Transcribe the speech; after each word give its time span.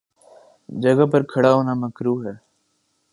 جگہ 0.83 1.05
پر 1.11 1.21
کھڑا 1.31 1.51
ہونا 1.53 1.73
مکروہ 1.81 2.19
ہے۔ 2.25 2.33